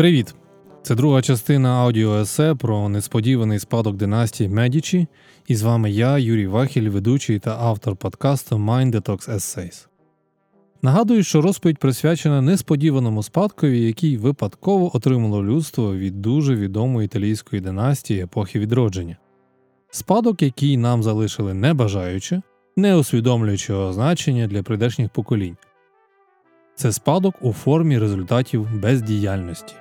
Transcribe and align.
Привіт! 0.00 0.34
Це 0.82 0.94
друга 0.94 1.22
частина 1.22 1.68
аудіоесе 1.68 2.54
про 2.54 2.88
несподіваний 2.88 3.58
спадок 3.58 3.96
династії 3.96 4.48
Медічі, 4.48 5.06
і 5.48 5.56
з 5.56 5.62
вами 5.62 5.90
я, 5.90 6.18
Юрій 6.18 6.46
Вахіль, 6.46 6.88
ведучий 6.88 7.38
та 7.38 7.56
автор 7.60 7.96
подкасту 7.96 8.56
Mind 8.56 8.94
Detox 8.94 9.34
Essays. 9.34 9.86
Нагадую, 10.82 11.22
що 11.22 11.42
розповідь 11.42 11.78
присвячена 11.78 12.42
несподіваному 12.42 13.22
спадкові, 13.22 13.80
який 13.80 14.16
випадково 14.16 14.96
отримало 14.96 15.44
людство 15.44 15.96
від 15.96 16.22
дуже 16.22 16.56
відомої 16.56 17.06
італійської 17.06 17.62
династії 17.62 18.22
епохи 18.22 18.58
відродження. 18.58 19.16
Спадок, 19.90 20.42
який 20.42 20.76
нам 20.76 21.02
залишили 21.02 21.54
не 21.54 21.74
бажаючи, 21.74 22.42
не 22.76 22.96
усвідомлюючи 22.96 23.92
значення 23.92 24.46
для 24.46 24.62
прийдешніх 24.62 25.10
поколінь. 25.10 25.56
Це 26.74 26.92
спадок 26.92 27.34
у 27.40 27.52
формі 27.52 27.98
результатів 27.98 28.80
бездіяльності. 28.80 29.74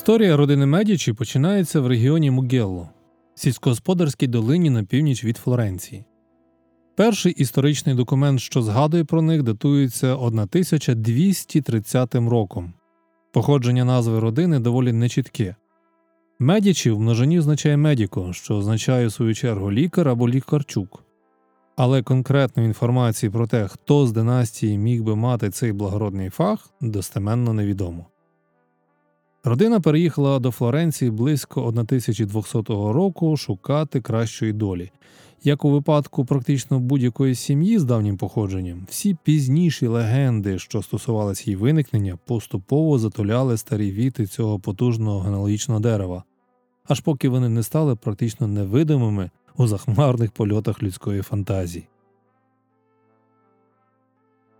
Історія 0.00 0.36
родини 0.36 0.66
Медічі 0.66 1.12
починається 1.12 1.80
в 1.80 1.86
регіоні 1.86 2.30
Мугелло, 2.30 2.88
сільськогосподарській 3.34 4.26
долині 4.26 4.70
на 4.70 4.84
північ 4.84 5.24
від 5.24 5.36
Флоренції. 5.36 6.04
Перший 6.96 7.32
історичний 7.32 7.94
документ, 7.94 8.40
що 8.40 8.62
згадує 8.62 9.04
про 9.04 9.22
них, 9.22 9.42
датується 9.42 10.14
1230 10.14 12.14
роком. 12.14 12.72
Походження 13.32 13.84
назви 13.84 14.20
родини 14.20 14.58
доволі 14.58 14.92
нечітке. 14.92 15.56
Медічі 16.38 16.90
в 16.90 17.00
множині 17.00 17.38
означає 17.38 17.76
медіко, 17.76 18.32
що 18.32 18.56
означає 18.56 19.06
в 19.06 19.12
свою 19.12 19.34
чергу 19.34 19.72
лікар 19.72 20.08
або 20.08 20.28
лікарчук. 20.28 21.04
Але 21.76 22.02
конкретної 22.02 22.66
інформації 22.66 23.30
про 23.30 23.46
те, 23.46 23.68
хто 23.68 24.06
з 24.06 24.12
династії 24.12 24.78
міг 24.78 25.02
би 25.02 25.16
мати 25.16 25.50
цей 25.50 25.72
благородний 25.72 26.30
фах, 26.30 26.70
достеменно 26.80 27.52
невідомо. 27.52 28.09
Родина 29.44 29.80
переїхала 29.80 30.38
до 30.38 30.50
Флоренції 30.50 31.10
близько 31.10 31.66
1200 31.66 32.58
року 32.68 33.36
шукати 33.36 34.00
кращої 34.00 34.52
долі. 34.52 34.90
Як 35.44 35.64
у 35.64 35.70
випадку 35.70 36.24
практично 36.24 36.80
будь-якої 36.80 37.34
сім'ї 37.34 37.78
з 37.78 37.84
давнім 37.84 38.16
походженням, 38.16 38.86
всі 38.90 39.16
пізніші 39.24 39.86
легенди, 39.86 40.58
що 40.58 40.82
стосувалися 40.82 41.42
її 41.46 41.56
виникнення, 41.56 42.18
поступово 42.26 42.98
затуляли 42.98 43.56
старі 43.56 43.92
віти 43.92 44.26
цього 44.26 44.58
потужного 44.58 45.20
генеалогічного 45.20 45.80
дерева, 45.80 46.24
аж 46.88 47.00
поки 47.00 47.28
вони 47.28 47.48
не 47.48 47.62
стали 47.62 47.96
практично 47.96 48.46
невидимими 48.46 49.30
у 49.56 49.66
захмарних 49.66 50.32
польотах 50.32 50.82
людської 50.82 51.22
фантазії. 51.22 51.89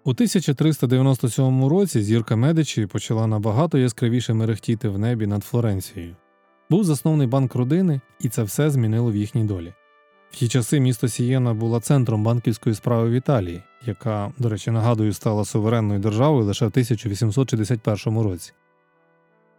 У 0.04 0.10
1397 0.10 1.64
році 1.64 2.02
зірка 2.02 2.36
Медичі 2.36 2.86
почала 2.86 3.26
набагато 3.26 3.78
яскравіше 3.78 4.34
мерехтіти 4.34 4.88
в 4.88 4.98
небі 4.98 5.26
над 5.26 5.44
Флоренцією. 5.44 6.16
Був 6.70 6.84
заснований 6.84 7.26
банк 7.26 7.54
родини, 7.54 8.00
і 8.20 8.28
це 8.28 8.42
все 8.42 8.70
змінило 8.70 9.10
в 9.10 9.16
їхній 9.16 9.44
долі. 9.44 9.72
В 10.30 10.36
ті 10.36 10.48
часи 10.48 10.80
місто 10.80 11.08
Сієна 11.08 11.54
було 11.54 11.80
центром 11.80 12.24
банківської 12.24 12.74
справи 12.74 13.10
в 13.10 13.12
Італії, 13.12 13.62
яка, 13.86 14.32
до 14.38 14.48
речі, 14.48 14.70
нагадую, 14.70 15.12
стала 15.12 15.44
суверенною 15.44 16.00
державою 16.00 16.44
лише 16.44 16.64
в 16.64 16.68
1861 16.68 18.18
році. 18.18 18.52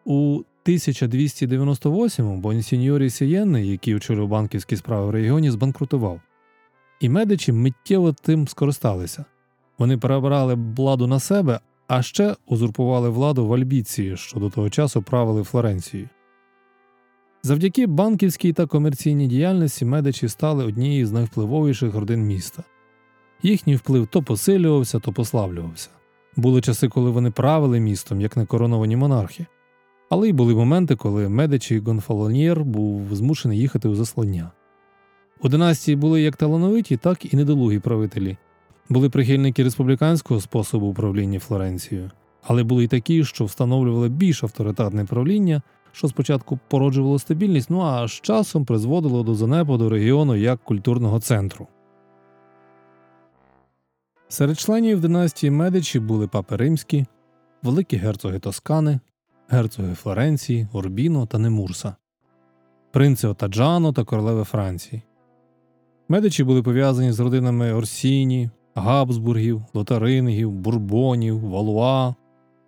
У 0.06 0.42
1298-му 0.66 2.38
Бонсіньорі 2.38 3.10
з 3.10 3.17
Сієни, 3.17 3.66
який 3.66 3.96
очолював 3.96 4.30
банківські 4.30 4.76
справи 4.76 5.08
в 5.08 5.10
регіоні, 5.10 5.52
збанкрутував. 5.52 6.22
І 7.00 7.10
медичі 7.10 7.52
миттєво 7.52 8.14
тим 8.14 8.48
скористалися. 8.48 9.26
Вони 9.82 9.98
перебрали 9.98 10.58
владу 10.76 11.08
на 11.08 11.20
себе, 11.20 11.60
а 11.88 12.02
ще 12.02 12.36
узурпували 12.48 13.10
владу 13.10 13.48
в 13.48 13.54
Альбіції, 13.54 14.18
що 14.18 14.40
до 14.40 14.50
того 14.50 14.70
часу 14.70 15.02
правили 15.02 15.44
Флоренцією. 15.44 16.10
Завдяки 17.44 17.88
банківській 17.88 18.54
та 18.54 18.66
комерційній 18.66 19.28
діяльності 19.28 19.86
медичі 19.86 20.28
стали 20.28 20.66
однією 20.66 21.08
з 21.08 21.12
найвпливовіших 21.12 21.96
родин 21.96 22.22
міста. 22.22 22.64
Їхній 23.44 23.76
вплив 23.76 24.08
то 24.08 24.24
посилювався, 24.24 25.00
то 25.00 25.14
послаблювався. 25.14 25.90
Були 26.36 26.62
часи, 26.62 26.88
коли 26.88 27.12
вони 27.12 27.32
правили 27.32 27.80
містом, 27.80 28.22
як 28.22 28.38
некороновані 28.38 28.96
монархи, 28.96 29.46
але 30.10 30.30
й 30.30 30.34
були 30.34 30.56
моменти, 30.56 30.96
коли 30.96 31.30
медичі 31.30 31.80
Гонфалоньєр 31.80 32.64
був 32.64 33.16
змушений 33.16 33.60
їхати 33.60 33.90
у 33.90 33.96
заслання. 33.96 34.52
У 35.42 35.50
династії 35.50 35.96
були 35.96 36.22
як 36.22 36.36
талановиті, 36.36 36.98
так 36.98 37.34
і 37.34 37.38
недолугі 37.38 37.80
правителі 37.80 38.38
були 38.90 39.10
прихильники 39.10 39.64
республіканського 39.64 40.42
способу 40.42 40.86
управління 40.88 41.40
Флоренцією, 41.40 42.12
але 42.44 42.64
були 42.64 42.84
й 42.84 42.88
такі, 42.88 43.26
що 43.26 43.46
встановлювали 43.46 44.10
більш 44.10 44.44
авторитарне 44.44 45.06
правління, 45.06 45.62
що 45.92 46.08
спочатку 46.08 46.60
породжувало 46.68 47.20
стабільність, 47.20 47.70
ну 47.70 47.82
а 47.82 48.08
з 48.08 48.12
часом 48.12 48.66
призводило 48.66 49.24
до 49.24 49.36
занепаду 49.36 49.90
регіону 49.90 50.36
як 50.36 50.64
культурного 50.64 51.20
центру. 51.20 51.68
Серед 54.28 54.60
членів 54.60 55.02
династії 55.02 55.52
Медичі 55.52 56.00
були 56.00 56.28
папи 56.28 56.56
римські, 56.56 57.06
великі 57.64 57.98
герцоги 57.98 58.40
Тоскани, 58.40 59.00
герцоги 59.50 59.94
Флоренції, 59.94 60.68
Орбіно 60.74 61.26
та 61.26 61.38
Немурса, 61.38 61.96
принци 62.92 63.28
Отаджано 63.28 63.94
та 63.94 64.04
королеви 64.04 64.44
Франції. 64.44 65.02
Медичі 66.10 66.44
були 66.44 66.64
пов'язані 66.64 67.12
з 67.12 67.20
родинами 67.20 67.74
Орсіні, 67.74 68.50
Габсбургів, 68.76 69.62
Лотарингів, 69.74 70.52
Бурбонів, 70.52 71.40
Валуа, 71.40 72.16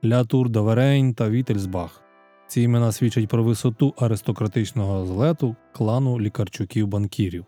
Лятур 0.06 0.50
Даверень 0.50 1.14
та 1.14 1.30
Вітельсбах. 1.30 2.02
Ці 2.48 2.62
імена 2.62 2.92
свідчать 2.92 3.28
про 3.28 3.44
висоту 3.44 3.94
аристократичного 3.98 5.06
злету 5.06 5.56
клану 5.72 6.20
лікарчуків 6.20 6.88
банкірів. 6.88 7.46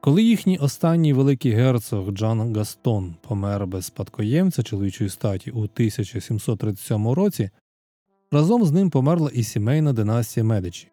Коли 0.00 0.22
їхній 0.22 0.58
останній 0.58 1.12
великий 1.12 1.52
герцог 1.52 2.10
Джан 2.10 2.56
Гастон 2.56 3.14
помер 3.20 3.66
без 3.66 3.86
спадкоємця 3.86 4.62
чоловічої 4.62 5.10
статі 5.10 5.50
у 5.50 5.58
1737 5.58 7.08
році, 7.08 7.50
разом 8.30 8.64
з 8.64 8.72
ним 8.72 8.90
померла 8.90 9.30
і 9.34 9.42
сімейна 9.42 9.92
династія 9.92 10.44
Медичі. 10.44 10.88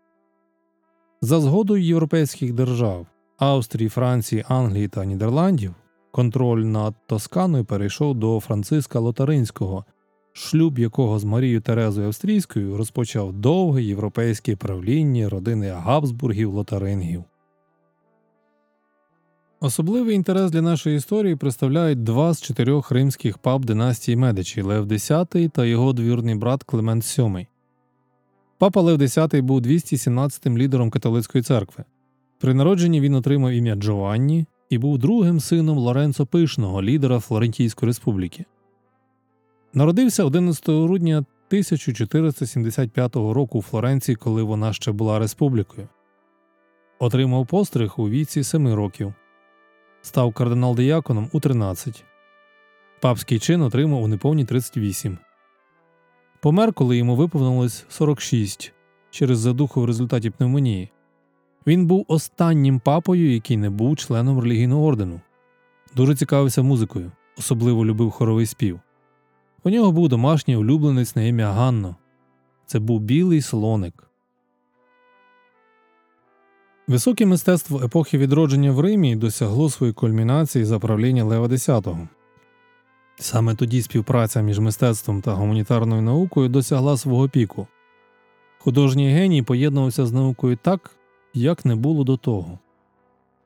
За 1.21 1.39
згодою 1.39 1.83
європейських 1.83 2.53
держав 2.53 3.07
Австрії, 3.37 3.89
Франції, 3.89 4.45
Англії 4.47 4.87
та 4.87 5.05
Нідерландів 5.05 5.75
Контроль 6.13 6.63
над 6.63 6.93
Тосканою 7.07 7.65
перейшов 7.65 8.15
до 8.15 8.39
Франциска 8.39 8.99
Лотаринського, 8.99 9.85
шлюб 10.33 10.79
якого 10.79 11.19
з 11.19 11.23
Марією 11.23 11.61
Терезою 11.61 12.07
Австрійською 12.07 12.77
розпочав 12.77 13.33
довге 13.33 13.83
європейське 13.83 14.55
правління 14.55 15.29
родини 15.29 15.69
Габсбургів 15.69 16.53
Лотарингів. 16.53 17.23
Особливий 19.59 20.15
інтерес 20.15 20.51
для 20.51 20.61
нашої 20.61 20.97
історії 20.97 21.35
представляють 21.35 22.03
два 22.03 22.33
з 22.33 22.41
чотирьох 22.41 22.91
римських 22.91 23.37
пап 23.37 23.65
династії 23.65 24.17
Медичі 24.17 24.61
Лев 24.61 24.87
X 24.87 25.49
та 25.49 25.65
його 25.65 25.93
двірний 25.93 26.35
брат 26.35 26.63
Климент 26.63 27.03
VII. 27.03 27.47
Папа 28.57 28.81
Лев 28.81 29.01
X 29.01 29.41
був 29.41 29.61
217-м 29.61 30.57
лідером 30.57 30.89
католицької 30.89 31.43
церкви. 31.43 31.83
При 32.39 32.53
народженні 32.53 33.01
він 33.01 33.13
отримав 33.13 33.51
ім'я 33.51 33.75
Джованні, 33.75 34.45
і 34.69 34.77
був 34.77 34.97
другим 34.97 35.39
сином 35.39 35.77
Лоренцо 35.77 36.25
Пишного, 36.25 36.83
лідера 36.83 37.19
Флорентійської 37.19 37.87
республіки. 37.87 38.45
Народився 39.73 40.23
11 40.23 40.69
грудня 40.69 41.17
1475 41.17 43.15
року 43.15 43.59
у 43.59 43.61
Флоренції, 43.61 44.15
коли 44.15 44.43
вона 44.43 44.73
ще 44.73 44.91
була 44.91 45.19
республікою. 45.19 45.87
Отримав 46.99 47.47
постриг 47.47 47.93
у 47.97 48.09
віці 48.09 48.43
7 48.43 48.73
років, 48.73 49.13
став 50.01 50.33
кардинал 50.33 50.75
дияконом 50.75 51.29
у 51.31 51.39
13. 51.39 52.03
Папський 53.01 53.39
чин 53.39 53.61
отримав 53.61 54.03
у 54.03 54.07
неповні 54.07 54.45
38. 54.45 55.17
Помер, 56.41 56.73
коли 56.73 56.97
йому 56.97 57.15
виповнилось 57.15 57.85
46 57.89 58.73
через 59.09 59.39
задуху 59.39 59.81
в 59.81 59.85
результаті 59.85 60.29
пневмонії. 60.29 60.91
Він 61.67 61.85
був 61.85 62.05
останнім 62.07 62.79
папою, 62.79 63.33
який 63.33 63.57
не 63.57 63.69
був 63.69 63.97
членом 63.97 64.39
релігійного 64.39 64.85
ордену. 64.85 65.21
Дуже 65.95 66.15
цікавився 66.15 66.61
музикою, 66.61 67.11
особливо 67.37 67.85
любив 67.85 68.11
хоровий 68.11 68.45
спів. 68.45 68.79
У 69.63 69.69
нього 69.69 69.91
був 69.91 70.09
домашній 70.09 70.55
улюбленець 70.55 71.15
на 71.15 71.21
ім'я 71.21 71.51
Ганно. 71.51 71.95
Це 72.65 72.79
був 72.79 72.99
білий 72.99 73.41
слоник. 73.41 74.03
Високе 76.87 77.25
мистецтво 77.25 77.81
епохи 77.83 78.17
відродження 78.17 78.71
в 78.71 78.79
Римі 78.79 79.15
досягло 79.15 79.69
своєї 79.69 79.93
кульмінації 79.93 80.65
за 80.65 80.79
правління 80.79 81.23
Лева 81.23 81.47
X. 81.47 82.07
Саме 83.19 83.55
тоді 83.55 83.81
співпраця 83.81 84.41
між 84.41 84.59
мистецтвом 84.59 85.21
та 85.21 85.33
гуманітарною 85.33 86.01
наукою 86.01 86.49
досягла 86.49 86.97
свого 86.97 87.29
піку. 87.29 87.67
Художній 88.59 89.13
геній 89.13 89.41
поєднувався 89.41 90.05
з 90.05 90.11
наукою 90.13 90.57
так, 90.61 90.91
як 91.33 91.65
не 91.65 91.75
було 91.75 92.03
до 92.03 92.17
того. 92.17 92.59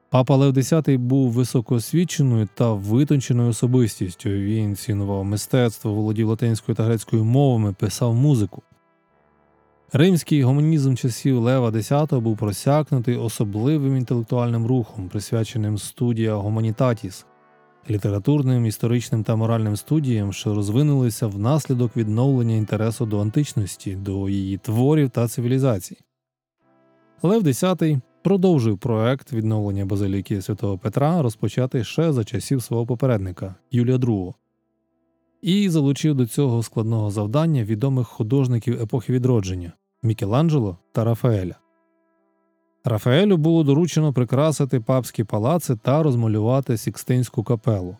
Папа 0.10 0.36
Лев 0.36 0.54
X 0.54 0.98
був 0.98 1.32
високоосвіченою 1.32 2.48
та 2.54 2.74
витонченою 2.74 3.50
особистістю. 3.50 4.30
Він 4.30 4.76
цінував 4.76 5.26
мистецтво, 5.26 5.94
володів 5.94 6.28
латинською 6.28 6.76
та 6.76 6.84
грецькою 6.84 7.26
мовами, 7.26 7.74
писав 7.74 8.16
музику. 8.16 8.62
Римський 9.94 10.44
гуманізм 10.44 10.96
часів 10.96 11.40
Лева 11.40 11.70
X 11.70 12.20
був 12.20 12.38
просякнутий 12.38 13.16
особливим 13.16 13.98
інтелектуальним 13.98 14.66
рухом, 14.66 15.10
присвяченим 15.10 15.78
студія 15.78 16.36
Гуманітатіс, 16.36 17.26
літературним, 17.90 18.66
історичним 18.66 19.24
та 19.24 19.36
моральним 19.36 19.78
студіям, 19.78 20.34
що 20.34 20.56
розвинулися 20.56 21.28
внаслідок 21.28 21.98
відновлення 21.98 22.56
інтересу 22.56 23.06
до 23.06 23.20
античності, 23.20 23.96
до 23.96 24.30
її 24.30 24.58
творів 24.58 25.10
та 25.10 25.28
цивілізацій. 25.28 25.98
Лев 27.24 27.44
X 27.44 28.02
продовжив 28.24 28.78
проект 28.78 29.34
відновлення 29.34 29.86
базиліки 29.86 30.42
святого 30.42 30.78
Петра, 30.78 31.22
розпочатий 31.22 31.84
ще 31.84 32.14
за 32.14 32.24
часів 32.24 32.64
свого 32.64 32.86
попередника 32.86 33.56
Юлія 33.72 33.98
II, 33.98 34.34
і 35.42 35.70
залучив 35.70 36.16
до 36.16 36.28
цього 36.28 36.64
складного 36.64 37.12
завдання 37.12 37.64
відомих 37.64 38.08
художників 38.08 38.82
епохи 38.82 39.14
відродження 39.14 39.72
Мікеланджело 40.04 40.78
та 40.92 41.04
Рафаеля. 41.04 41.56
Рафаелю 42.84 43.38
було 43.38 43.64
доручено 43.64 44.14
прикрасити 44.14 44.80
папські 44.80 45.24
палаци 45.24 45.76
та 45.76 46.04
розмалювати 46.04 46.78
Сікстинську 46.78 47.44
капелу. 47.44 47.98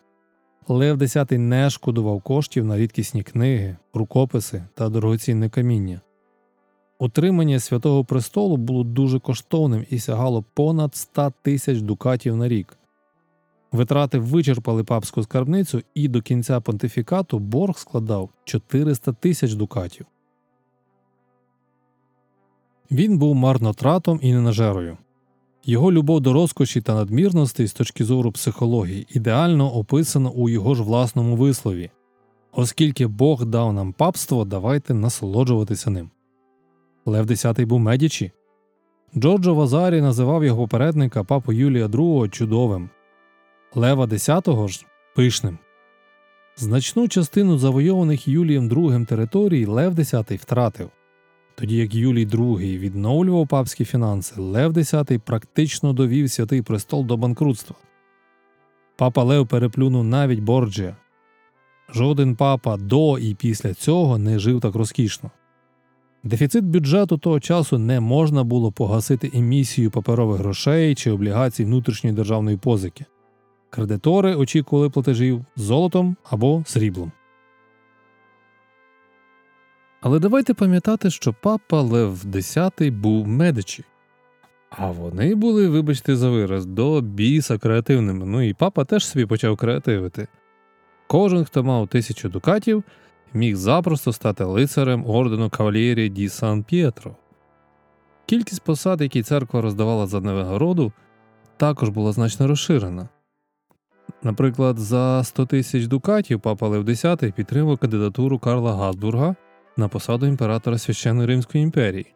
Лев 0.68 0.98
X 0.98 1.38
не 1.38 1.70
шкодував 1.70 2.22
коштів 2.22 2.64
на 2.64 2.76
рідкісні 2.76 3.22
книги, 3.22 3.76
рукописи 3.94 4.64
та 4.74 4.88
дорогоцінне 4.88 5.48
каміння. 5.48 6.00
Утримання 6.98 7.60
святого 7.60 8.04
престолу 8.04 8.56
було 8.56 8.84
дуже 8.84 9.18
коштовним 9.18 9.86
і 9.90 9.98
сягало 9.98 10.44
понад 10.54 10.94
100 10.96 11.32
тисяч 11.42 11.80
дукатів 11.80 12.36
на 12.36 12.48
рік. 12.48 12.78
Витрати 13.72 14.18
вичерпали 14.18 14.84
папську 14.84 15.22
скарбницю, 15.22 15.82
і 15.94 16.08
до 16.08 16.22
кінця 16.22 16.60
понтифікату 16.60 17.38
борг 17.38 17.78
складав 17.78 18.30
400 18.44 19.12
тисяч 19.12 19.52
дукатів. 19.52 20.06
Він 22.90 23.18
був 23.18 23.34
марнотратом 23.34 24.18
і 24.22 24.32
ненажерою. 24.32 24.98
Його 25.64 25.92
любов 25.92 26.20
до 26.20 26.32
розкоші 26.32 26.80
та 26.80 26.94
надмірностей 26.94 27.66
з 27.66 27.72
точки 27.72 28.04
зору 28.04 28.32
психології 28.32 29.06
ідеально 29.10 29.74
описано 29.74 30.30
у 30.30 30.48
його 30.48 30.74
ж 30.74 30.82
власному 30.82 31.36
вислові 31.36 31.90
оскільки 32.58 33.06
Бог 33.06 33.44
дав 33.44 33.72
нам 33.72 33.92
папство, 33.92 34.44
давайте 34.44 34.94
насолоджуватися 34.94 35.90
ним. 35.90 36.10
Лев 37.08 37.26
X 37.26 37.66
був 37.66 37.80
медічі. 37.80 38.32
Джорджо 39.16 39.54
Вазарі 39.54 40.00
називав 40.00 40.44
його 40.44 40.62
попередника 40.62 41.24
папу 41.24 41.52
Юлія 41.52 41.86
II 41.86 42.30
чудовим, 42.30 42.90
Лева 43.74 44.04
X 44.04 44.68
ж 44.68 44.86
пишним. 45.16 45.58
Значну 46.56 47.08
частину 47.08 47.58
завойованих 47.58 48.28
Юлієм 48.28 48.68
II 48.68 49.06
територій 49.06 49.66
Лев 49.66 49.94
X 49.94 50.36
втратив. 50.36 50.90
Тоді 51.54 51.76
як 51.76 51.94
Юлій 51.94 52.26
II 52.26 52.78
відновлював 52.78 53.48
папські 53.48 53.84
фінанси, 53.84 54.40
Лев 54.40 54.72
X 54.72 55.18
практично 55.18 55.92
довів 55.92 56.30
святий 56.30 56.62
престол 56.62 57.06
до 57.06 57.16
банкрутства. 57.16 57.76
Папа 58.96 59.22
Лев 59.22 59.46
переплюнув 59.46 60.04
навіть 60.04 60.40
Борджія. 60.40 60.96
Жоден 61.94 62.36
папа 62.36 62.76
до 62.76 63.18
і 63.18 63.34
після 63.34 63.74
цього 63.74 64.18
не 64.18 64.38
жив 64.38 64.60
так 64.60 64.74
розкішно. 64.74 65.30
Дефіцит 66.22 66.64
бюджету 66.64 67.18
того 67.18 67.40
часу 67.40 67.78
не 67.78 68.00
можна 68.00 68.44
було 68.44 68.72
погасити 68.72 69.30
емісією 69.34 69.90
паперових 69.90 70.38
грошей 70.40 70.94
чи 70.94 71.10
облігацій 71.10 71.64
внутрішньої 71.64 72.16
державної 72.16 72.56
позики. 72.56 73.04
Кредитори 73.70 74.34
очікували 74.34 74.90
платежів 74.90 75.44
золотом 75.56 76.16
або 76.30 76.62
сріблом. 76.66 77.12
Але 80.00 80.18
давайте 80.18 80.54
пам'ятати, 80.54 81.10
що 81.10 81.34
папа 81.42 81.82
Лев 81.82 82.24
X 82.24 82.90
був 82.90 83.28
медичі. 83.28 83.84
А 84.70 84.90
вони 84.90 85.34
були, 85.34 85.68
вибачте 85.68 86.16
за 86.16 86.30
вираз, 86.30 86.66
до 86.66 87.00
біса 87.00 87.58
креативними. 87.58 88.26
Ну 88.26 88.42
і 88.42 88.54
папа 88.54 88.84
теж 88.84 89.06
собі 89.06 89.26
почав 89.26 89.56
креативити. 89.56 90.28
Кожен, 91.06 91.44
хто 91.44 91.64
мав 91.64 91.88
тисячу 91.88 92.28
дукатів, 92.28 92.84
міг 93.34 93.56
запросто 93.56 94.12
стати 94.12 94.44
лицарем 94.44 95.10
ордену 95.10 95.50
Кавалєрі 95.50 96.08
Ді 96.08 96.28
Сан 96.28 96.62
П'єтро. 96.62 97.16
Кількість 98.26 98.62
посад, 98.62 99.00
які 99.00 99.22
церква 99.22 99.60
роздавала 99.60 100.06
за 100.06 100.20
невигороду, 100.20 100.92
також 101.56 101.88
була 101.88 102.12
значно 102.12 102.46
розширена. 102.46 103.08
Наприклад, 104.22 104.78
за 104.78 105.24
100 105.24 105.46
тисяч 105.46 105.86
дукатів 105.86 106.40
папа 106.40 106.68
Лев 106.68 106.88
X 106.88 107.32
підтримав 107.32 107.78
кандидатуру 107.78 108.38
Карла 108.38 108.76
Габсбурга 108.76 109.34
на 109.76 109.88
посаду 109.88 110.26
імператора 110.26 110.78
Священної 110.78 111.28
Римської 111.28 111.64
імперії. 111.64 112.14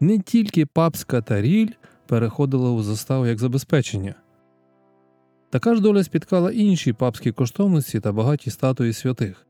Не 0.00 0.18
тільки 0.18 0.66
папська 0.66 1.20
таріль 1.20 1.70
переходила 2.06 2.70
у 2.70 2.82
заставу 2.82 3.26
як 3.26 3.38
забезпечення. 3.38 4.14
Така 5.50 5.74
ж 5.74 5.80
доля 5.80 6.04
спіткала 6.04 6.52
інші 6.52 6.92
папські 6.92 7.32
коштовності 7.32 8.00
та 8.00 8.12
багаті 8.12 8.50
статуї 8.50 8.92
святих. 8.92 9.46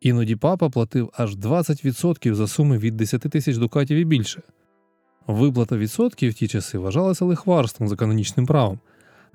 Іноді 0.00 0.36
папа 0.36 0.70
платив 0.70 1.10
аж 1.16 1.36
20% 1.36 2.34
за 2.34 2.46
суми 2.46 2.78
від 2.78 2.96
10 2.96 3.20
тисяч 3.20 3.56
дукатів 3.56 3.98
і 3.98 4.04
більше. 4.04 4.42
Виплата 5.26 5.76
відсотків 5.76 6.30
в 6.30 6.34
ті 6.34 6.48
часи 6.48 6.78
вважалася 6.78 7.24
лихварством 7.24 7.88
за 7.88 7.96
канонічним 7.96 8.46
правом, 8.46 8.78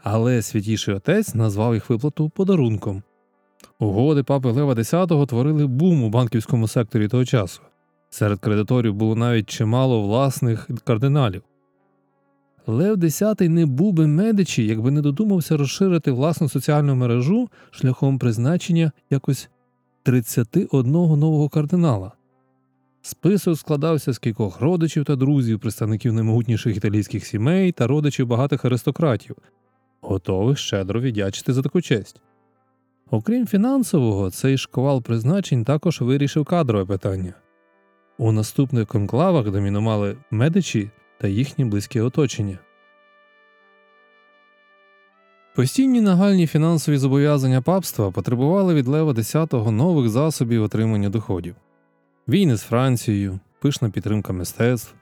але 0.03 0.41
святіший 0.41 0.94
отець 0.94 1.35
назвав 1.35 1.73
їх 1.73 1.89
виплату 1.89 2.29
подарунком. 2.29 3.03
Угоди 3.79 4.24
папи 4.24 4.51
Лева 4.51 4.74
X 4.74 5.27
творили 5.27 5.67
бум 5.67 6.03
у 6.03 6.10
банківському 6.10 6.67
секторі 6.67 7.07
того 7.07 7.25
часу. 7.25 7.62
Серед 8.10 8.39
кредиторів 8.39 8.93
було 8.93 9.15
навіть 9.15 9.50
чимало 9.50 10.01
власних 10.01 10.69
кардиналів. 10.84 11.41
Лев 12.67 12.98
X 12.98 13.50
не 13.50 13.65
був 13.65 13.93
би 13.93 14.07
медичі, 14.07 14.65
якби 14.65 14.91
не 14.91 15.01
додумався 15.01 15.57
розширити 15.57 16.12
власну 16.12 16.50
соціальну 16.50 16.95
мережу 16.95 17.50
шляхом 17.72 18.19
призначення 18.19 18.91
якось 19.10 19.50
31 20.05 20.91
нового 20.91 21.50
кардинала. 21.50 22.12
Список 23.01 23.57
складався 23.57 24.13
з 24.13 24.19
кількох 24.19 24.62
родичів 24.62 25.05
та 25.05 25.15
друзів, 25.15 25.59
представників 25.59 26.13
наймогутніших 26.13 26.77
італійських 26.77 27.25
сімей 27.25 27.71
та 27.71 27.88
родичів 27.88 28.27
багатих 28.27 28.65
аристократів, 28.65 29.35
готових 30.01 30.57
щедро 30.57 31.01
віддячити 31.01 31.53
за 31.53 31.62
таку 31.62 31.81
честь. 31.81 32.21
Окрім 33.12 33.47
фінансового, 33.47 34.31
цей 34.31 34.57
шквал 34.57 35.01
призначень 35.01 35.63
також 35.63 36.01
вирішив 36.01 36.45
кадрове 36.45 36.85
питання. 36.85 37.33
У 38.17 38.31
наступних 38.31 38.88
конклавах 38.88 39.51
домінували 39.51 40.17
медичі 40.31 40.89
та 41.21 41.27
їхні 41.27 41.65
близьке 41.65 42.01
оточення. 42.01 42.59
Постійні 45.55 46.01
нагальні 46.01 46.47
фінансові 46.47 46.97
зобов'язання 46.97 47.62
папства 47.62 48.12
потребували 48.12 48.74
від 48.74 48.88
Лева 48.88 49.12
X 49.13 49.71
нових 49.71 50.09
засобів 50.09 50.63
отримання 50.63 51.09
доходів 51.09 51.55
війни 52.27 52.55
з 52.55 52.62
Францією, 52.62 53.39
пишна 53.62 53.89
підтримка 53.89 54.33
мистецтв, 54.33 54.93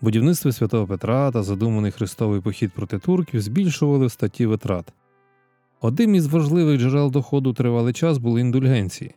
будівництво 0.00 0.52
святого 0.52 0.86
Петра 0.86 1.30
та 1.30 1.42
задуманий 1.42 1.92
хрестовий 1.92 2.40
похід 2.40 2.72
проти 2.72 2.98
турків 2.98 3.40
збільшували 3.40 4.06
в 4.06 4.10
статті 4.10 4.46
витрат. 4.46 4.92
Одним 5.80 6.14
із 6.14 6.26
важливих 6.26 6.80
джерел 6.80 7.10
доходу 7.10 7.52
тривалий 7.52 7.92
час 7.92 8.18
були 8.18 8.40
індульгенції. 8.40 9.14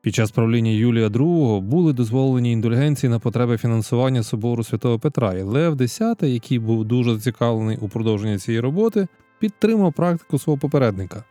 Під 0.00 0.14
час 0.14 0.30
правління 0.30 0.70
Юлія 0.70 1.08
II 1.08 1.60
були 1.60 1.92
дозволені 1.92 2.52
індульгенції 2.52 3.10
на 3.10 3.18
потреби 3.18 3.56
фінансування 3.56 4.22
собору 4.22 4.64
святого 4.64 4.98
Петра, 4.98 5.34
і 5.34 5.42
Лев 5.42 5.74
X, 5.76 6.26
який 6.26 6.58
був 6.58 6.84
дуже 6.84 7.14
зацікавлений 7.14 7.76
у 7.76 7.88
продовженні 7.88 8.38
цієї 8.38 8.60
роботи, 8.60 9.06
підтримав 9.38 9.92
практику 9.92 10.38
свого 10.38 10.58
попередника. 10.58 11.24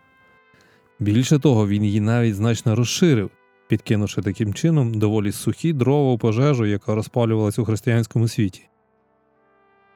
Більше 0.99 1.39
того, 1.39 1.67
він 1.67 1.83
її 1.83 1.99
навіть 1.99 2.35
значно 2.35 2.75
розширив, 2.75 3.29
підкинувши 3.67 4.21
таким 4.21 4.53
чином 4.53 4.93
доволі 4.93 5.31
сухі 5.31 5.73
дрова 5.73 6.13
у 6.13 6.17
пожежу, 6.17 6.65
яка 6.65 6.95
розпалювалась 6.95 7.59
у 7.59 7.65
християнському 7.65 8.27
світі. 8.27 8.67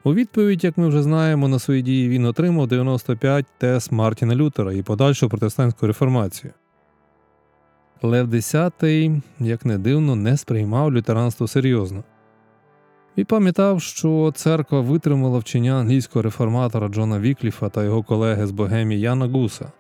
У 0.03 0.13
відповідь, 0.13 0.63
як 0.63 0.77
ми 0.77 0.87
вже 0.87 1.03
знаємо, 1.03 1.47
на 1.47 1.59
свої 1.59 1.81
дії 1.81 2.09
він 2.09 2.25
отримав 2.25 2.67
95 2.67 3.45
тез 3.57 3.91
Мартіна 3.91 4.35
Лютера 4.35 4.73
і 4.73 4.81
подальшу 4.81 5.29
протестантську 5.29 5.87
реформацію. 5.87 6.53
Лев 8.01 8.33
X, 8.33 9.21
як 9.39 9.65
не 9.65 9.77
дивно, 9.77 10.15
не 10.15 10.37
сприймав 10.37 10.93
лютеранство 10.93 11.47
серйозно. 11.47 12.03
І 13.15 13.23
пам'ятав, 13.23 13.81
що 13.81 14.31
церква 14.35 14.81
витримала 14.81 15.39
вчення 15.39 15.79
англійського 15.79 16.23
реформатора 16.23 16.87
Джона 16.87 17.19
Вікліфа 17.19 17.69
та 17.69 17.83
його 17.83 18.03
колеги 18.03 18.47
з 18.47 18.51
Богемії 18.51 19.01
Яна 19.01 19.27
Гуса. 19.27 19.71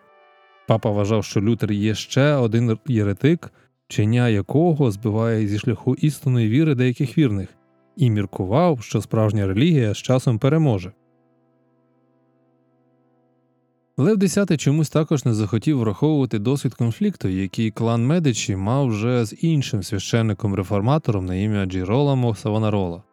Папа 0.67 0.91
вважав, 0.91 1.23
що 1.23 1.41
Лютер 1.41 1.71
є 1.71 1.95
ще 1.95 2.33
один 2.33 2.77
єретик, 2.87 3.51
вчення 3.87 4.29
якого 4.29 4.91
збиває 4.91 5.47
зі 5.47 5.59
шляху 5.59 5.95
істинної 5.95 6.49
віри 6.49 6.75
деяких 6.75 7.17
вірних, 7.17 7.49
і 7.97 8.09
міркував, 8.09 8.81
що 8.81 9.01
справжня 9.01 9.47
релігія 9.47 9.93
з 9.93 9.97
часом 9.97 10.39
переможе. 10.39 10.91
Лев 13.97 14.17
X 14.17 14.57
чомусь 14.57 14.89
також 14.89 15.25
не 15.25 15.33
захотів 15.33 15.79
враховувати 15.79 16.39
досвід 16.39 16.73
конфлікту, 16.73 17.27
який 17.27 17.71
клан 17.71 18.05
Медичі 18.05 18.55
мав 18.55 18.87
вже 18.87 19.25
з 19.25 19.35
іншим 19.43 19.83
священником-реформатором 19.83 21.25
на 21.25 21.35
ім'я 21.35 21.65
Джіроламо 21.65 22.35
Савонарола, 22.35 23.03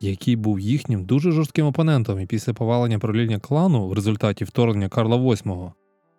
який 0.00 0.36
був 0.36 0.60
їхнім 0.60 1.04
дуже 1.04 1.32
жорстким 1.32 1.66
опонентом 1.66 2.20
і 2.20 2.26
після 2.26 2.54
повалення 2.54 2.98
правління 2.98 3.38
клану 3.38 3.88
в 3.88 3.92
результаті 3.92 4.44
вторгнення 4.44 4.88
Карла 4.88 5.16
VIII 5.16 5.72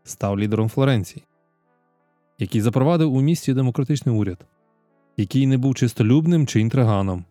став 0.04 0.40
лідером 0.40 0.70
Флоренції, 0.70 1.26
який 2.40 2.62
запровадив 2.62 3.14
у 3.14 3.22
місті 3.22 3.54
демократичний 3.54 4.16
уряд, 4.16 4.46
який 5.18 5.48
не 5.48 5.58
був 5.58 5.76
чистолюбним 5.76 6.48
чи 6.48 6.62
інтриганом, 6.62 7.26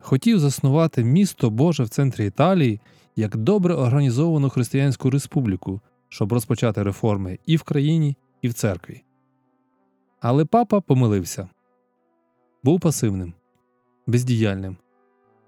хотів 0.00 0.38
заснувати 0.38 1.04
місто 1.04 1.50
Боже 1.50 1.82
в 1.82 1.88
центрі 1.88 2.26
Італії 2.26 2.80
як 3.16 3.36
добре 3.36 3.74
організовану 3.74 4.50
християнську 4.50 5.10
республіку, 5.10 5.80
щоб 6.08 6.32
розпочати 6.32 6.82
реформи 6.82 7.38
і 7.46 7.56
в 7.56 7.62
країні, 7.62 8.16
і 8.42 8.48
в 8.48 8.54
церкві. 8.54 9.02
Але 10.20 10.44
папа 10.44 10.80
помилився 10.80 11.48
був 12.62 12.80
пасивним, 12.80 13.34
бездіяльним 14.06 14.76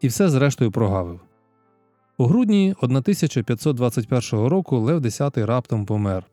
і 0.04 0.08
все 0.08 0.28
зрештою 0.28 0.70
прогавив. 0.70 1.20
У 2.18 2.26
грудні 2.26 2.74
1521 2.80 4.46
року 4.46 4.78
Лев 4.78 5.00
X 5.00 5.46
раптом 5.46 5.86
помер, 5.86 6.24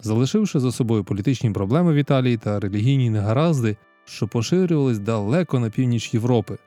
залишивши 0.00 0.60
за 0.60 0.72
собою 0.72 1.04
політичні 1.04 1.50
проблеми 1.50 1.92
в 1.92 1.96
Італії 1.96 2.36
та 2.36 2.60
релігійні 2.60 3.10
негаразди, 3.10 3.76
що 4.04 4.28
поширювались 4.28 4.98
далеко 4.98 5.58
на 5.58 5.70
північ 5.70 6.14
Європи. 6.14 6.58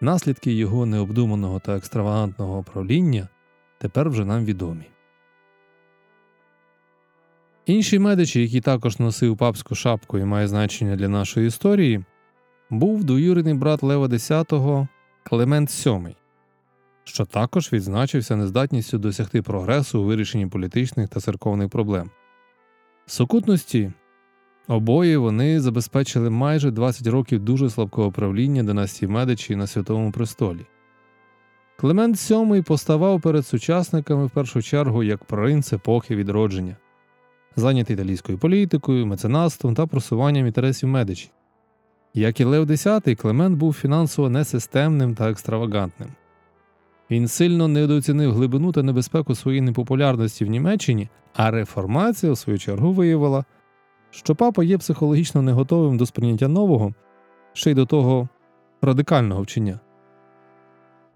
Наслідки 0.00 0.52
його 0.52 0.86
необдуманого 0.86 1.58
та 1.58 1.76
екстравагантного 1.76 2.62
правління 2.62 3.28
тепер 3.78 4.10
вже 4.10 4.24
нам 4.24 4.44
відомі. 4.44 4.86
Інший 7.66 7.98
медичі, 7.98 8.42
який 8.42 8.60
також 8.60 8.98
носив 8.98 9.36
папську 9.36 9.74
шапку 9.74 10.18
і 10.18 10.24
має 10.24 10.48
значення 10.48 10.96
для 10.96 11.08
нашої 11.08 11.46
історії, 11.46 12.04
був 12.70 13.04
двоюрідний 13.04 13.54
брат 13.54 13.82
Лева 13.82 14.06
X 14.06 14.88
Клемент 15.26 15.68
VII, 15.68 16.14
що 17.04 17.24
також 17.24 17.72
відзначився 17.72 18.36
нездатністю 18.36 18.98
досягти 18.98 19.42
прогресу 19.42 20.00
у 20.00 20.04
вирішенні 20.04 20.46
політичних 20.46 21.08
та 21.08 21.20
церковних 21.20 21.68
проблем. 21.68 22.10
В 23.06 23.10
сукупності 23.10 23.92
обоє 24.68 25.18
вони 25.18 25.60
забезпечили 25.60 26.30
майже 26.30 26.70
20 26.70 27.06
років 27.06 27.40
дуже 27.40 27.70
слабкого 27.70 28.12
правління 28.12 28.62
династії 28.62 29.08
Медичі 29.08 29.56
на 29.56 29.66
Святому 29.66 30.12
престолі. 30.12 30.66
Клемент 31.76 32.16
VII 32.16 32.62
поставав 32.62 33.20
перед 33.20 33.46
сучасниками 33.46 34.26
в 34.26 34.30
першу 34.30 34.62
чергу 34.62 35.02
як 35.02 35.24
принц 35.24 35.72
епохи 35.72 36.16
відродження 36.16 36.76
зайнятий 37.56 37.96
італійською 37.96 38.38
політикою, 38.38 39.06
меценатством 39.06 39.74
та 39.74 39.86
просуванням 39.86 40.46
інтересів 40.46 40.88
Медичі. 40.88 41.30
Як 42.14 42.40
і 42.40 42.44
Лев 42.44 42.70
X, 42.70 43.14
Клемент 43.14 43.58
був 43.58 43.74
фінансово 43.74 44.30
несистемним 44.30 45.14
та 45.14 45.30
екстравагантним. 45.30 46.08
Він 47.10 47.28
сильно 47.28 47.68
недооцінив 47.68 48.32
глибину 48.32 48.72
та 48.72 48.82
небезпеку 48.82 49.34
своєї 49.34 49.60
непопулярності 49.60 50.44
в 50.44 50.48
Німеччині, 50.48 51.08
а 51.34 51.50
реформація, 51.50 52.32
у 52.32 52.36
свою 52.36 52.58
чергу, 52.58 52.92
виявила, 52.92 53.44
що 54.10 54.34
папа 54.34 54.64
є 54.64 54.78
психологічно 54.78 55.42
не 55.42 55.52
готовим 55.52 55.96
до 55.96 56.06
сприйняття 56.06 56.48
нового, 56.48 56.94
ще 57.52 57.70
й 57.70 57.74
до 57.74 57.86
того 57.86 58.28
радикального 58.82 59.42
вчення. 59.42 59.80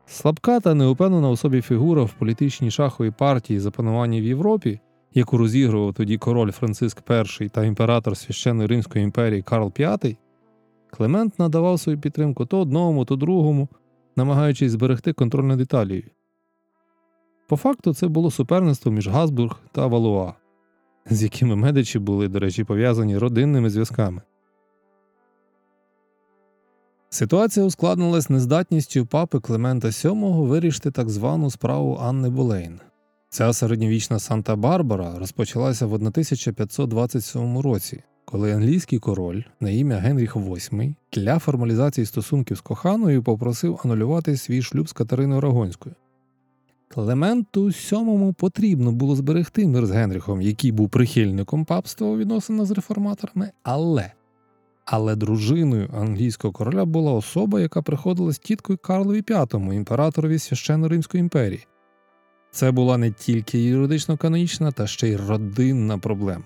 Слабка 0.07 0.61
та 0.61 0.75
неупевнена 0.75 1.31
у 1.31 1.37
собі 1.37 1.61
фігура 1.61 2.03
в 2.03 2.13
політичній 2.13 2.71
шаховій 2.71 3.11
партії 3.11 3.61
запанування 3.61 4.21
в 4.21 4.25
Європі 4.25 4.81
яку 5.15 5.39
розігрував 5.39 5.95
тоді 5.95 6.19
король 6.19 6.51
Франциск 6.51 7.03
І 7.41 7.49
та 7.49 7.65
імператор 7.65 8.17
священної 8.17 8.69
Римської 8.69 9.05
імперії 9.05 9.43
Карл 9.43 9.73
V, 9.79 10.17
Клемент 10.91 11.39
надавав 11.39 11.81
свою 11.81 12.01
підтримку 12.01 12.47
то 12.47 12.61
одному, 12.61 13.05
то 13.05 13.17
другому, 13.17 13.69
намагаючись 14.17 14.73
зберегти 14.73 15.13
контроль 15.13 15.45
над 15.45 15.61
Італією. 15.61 16.11
По 17.49 17.57
факту 17.57 17.95
це 17.95 18.09
було 18.09 18.31
суперництво 18.31 18.93
між 18.93 19.09
Газбург 19.09 19.61
та 19.73 19.87
Валуа, 19.87 20.33
з 21.11 21.23
якими 21.23 21.57
медичі 21.57 21.99
були, 21.99 22.29
до 22.29 22.39
речі, 22.39 22.65
пов'язані 22.65 23.19
родинними 23.19 23.71
зв'язками. 23.71 24.23
Ситуація 27.11 27.67
ускладнилась 27.67 28.31
нездатністю 28.31 29.07
папи 29.07 29.41
Клемента 29.41 29.89
VII 29.89 30.47
вирішити 30.47 30.91
так 30.91 31.11
звану 31.11 31.51
справу 31.51 31.99
Анни 32.03 32.29
Болейн. 32.29 32.81
Ця 33.31 33.53
середньовічна 33.53 34.19
Санта-Барбара 34.19 35.19
розпочалася 35.19 35.87
в 35.87 35.95
1527 35.95 37.59
році, 37.59 38.03
коли 38.31 38.53
англійський 38.53 38.99
король 38.99 39.43
на 39.61 39.71
ім'я 39.71 39.97
Генріх 39.97 40.37
VIII 40.37 40.95
для 41.13 41.39
формалізації 41.39 42.07
стосунків 42.07 42.57
з 42.57 42.61
коханою 42.61 43.23
попросив 43.23 43.81
анулювати 43.85 44.37
свій 44.37 44.63
шлюб 44.63 44.89
з 44.89 44.93
Катериною 44.93 45.41
Рагонською. 45.41 45.95
Клементу 46.89 47.67
VII 47.67 48.35
потрібно 48.35 48.93
було 48.93 49.17
зберегти 49.17 49.67
мир 49.67 49.87
з 49.87 49.91
Генріхом, 49.91 50.43
який 50.43 50.73
був 50.73 50.89
прихильником 50.89 51.65
папства 51.65 52.07
у 52.07 52.17
відносинах 52.17 52.67
з 52.67 52.71
реформаторами, 52.71 53.51
але 53.63 54.13
але 54.85 55.17
дружиною 55.17 55.91
англійського 55.95 56.53
короля 56.53 56.85
була 56.85 57.13
особа, 57.13 57.61
яка 57.61 57.83
приходилась 57.83 58.39
тіткою 58.39 58.79
Карлові 58.83 59.21
V, 59.21 59.73
імператорові 59.73 60.39
священно 60.39 60.89
Римської 60.89 61.21
імперії. 61.21 61.67
Це 62.51 62.71
була 62.71 62.99
не 62.99 63.11
тільки 63.11 63.59
юридично 63.59 64.17
канонічна, 64.17 64.73
та 64.73 64.87
ще 64.87 65.09
й 65.09 65.17
родинна 65.17 65.99
проблема. 65.99 66.45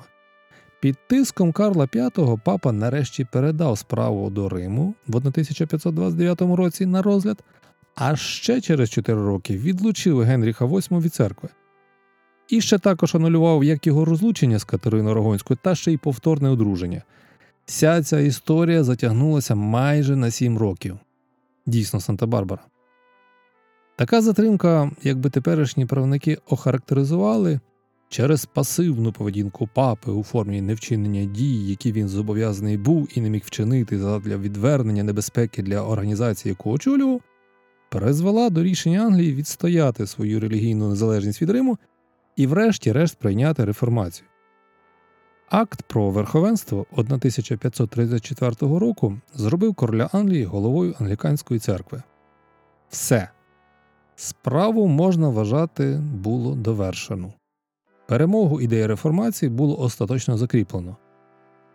Під 0.83 0.97
тиском 1.07 1.53
Карла 1.53 1.85
V 1.85 2.41
папа 2.45 2.73
нарешті 2.73 3.27
передав 3.33 3.79
справу 3.79 4.31
до 4.31 4.49
Риму 4.49 4.95
в 5.09 5.17
1529 5.17 6.41
році 6.41 6.87
на 6.87 7.03
розгляд, 7.03 7.45
а 7.95 8.17
ще 8.17 8.61
через 8.61 8.91
4 8.91 9.23
роки 9.23 9.57
відлучив 9.57 10.21
Генріха 10.21 10.65
VIII 10.65 11.01
від 11.01 11.15
церкви. 11.15 11.49
І 12.49 12.61
ще 12.61 12.79
також 12.79 13.15
анулював 13.15 13.65
як 13.65 13.87
його 13.87 14.05
розлучення 14.05 14.59
з 14.59 14.65
Катериною 14.65 15.15
Рогонською, 15.15 15.59
та 15.63 15.75
ще 15.75 15.93
й 15.93 15.97
повторне 15.97 16.49
одруження. 16.49 17.03
Вся 17.65 18.03
ця 18.03 18.21
історія 18.21 18.85
затягнулася 18.85 19.55
майже 19.55 20.17
на 20.17 20.31
7 20.31 20.59
років. 20.59 20.99
Дійсно, 21.67 22.01
Санта-Барбара. 22.01 22.61
Така 23.97 24.23
затримка, 24.23 24.91
якби 25.03 25.31
теперішні 25.31 25.87
правники 25.87 26.39
охарактеризували 26.47 27.61
через 28.13 28.47
пасивну 28.47 29.13
поведінку 29.13 29.69
папи 29.75 30.13
у 30.13 30.23
формі 30.23 30.61
невчинення 30.61 31.25
дій, 31.25 31.69
які 31.69 31.93
він 31.93 32.09
зобов'язаний 32.09 32.77
був 32.77 33.09
і 33.15 33.21
не 33.21 33.31
міг 33.31 33.43
вчинити 33.45 33.99
задля 33.99 34.37
відвернення 34.37 35.03
небезпеки 35.03 35.63
для 35.63 35.83
організації, 35.83 36.51
яку 36.51 36.71
очолював, 36.71 37.21
призвела 37.91 38.51
до 38.51 38.63
рішення 38.63 39.07
Англії 39.07 39.35
відстояти 39.35 40.07
свою 40.07 40.41
релігійну 40.41 40.89
незалежність 40.89 41.43
від 41.43 41.51
Риму 41.51 41.79
і, 42.37 42.47
врешті-решт, 42.47 43.19
прийняти 43.19 43.65
реформацію. 43.65 44.29
Акт 45.49 45.83
про 45.83 46.11
верховенство 46.11 46.87
1534 46.91 48.55
року 48.61 49.19
зробив 49.35 49.75
короля 49.75 50.09
Англії 50.13 50.45
головою 50.45 50.95
англіканської 50.99 51.61
церкви. 51.61 52.03
Все. 52.89 53.29
Справу 54.17 54.89
можна 54.89 55.29
вважати 55.29 56.01
було 56.15 56.55
довершено. 56.55 57.33
Перемогу 58.13 58.61
ідеї 58.61 58.87
реформації 58.87 59.51
було 59.51 59.81
остаточно 59.81 60.37
закріплено. 60.37 60.97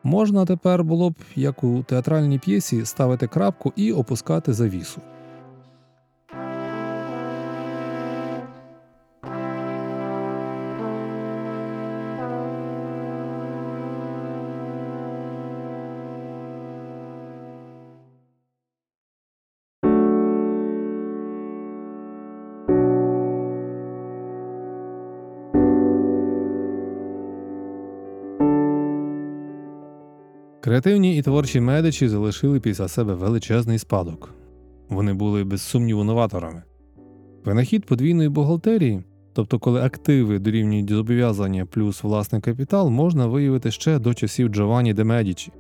Можна 0.04 0.46
тепер 0.46 0.84
було 0.84 1.10
б, 1.10 1.16
як 1.36 1.64
у 1.64 1.84
театральній 1.84 2.40
п'єсі, 2.40 2.86
ставити 2.86 3.28
крапку 3.28 3.74
і 3.76 3.92
опускати 3.92 4.54
завісу. 4.54 5.02
Креативні 30.68 31.18
і 31.18 31.22
творчі 31.22 31.60
медичі 31.60 32.08
залишили 32.08 32.60
після 32.60 32.88
себе 32.88 33.14
величезний 33.14 33.80
спадок. 33.80 34.34
Вони 34.90 35.14
були 35.14 35.44
без 35.44 35.62
сумніву 35.62 36.04
новаторами. 36.04 36.64
Винахід 37.46 37.86
подвійної 37.86 38.30
бухгалтерії, 38.30 39.04
тобто 39.34 39.60
коли 39.60 39.82
активи 39.82 40.40
дорівнюють 40.40 40.90
зобов'язання 40.90 41.66
плюс 41.66 42.04
власний 42.04 42.42
капітал, 42.42 42.90
можна 42.90 43.28
виявити 43.28 43.72
ще 43.72 44.00
до 44.00 44.14
часів 44.14 44.48
Джованні 44.48 44.94
де 44.94 45.04
Медічі. 45.04 45.52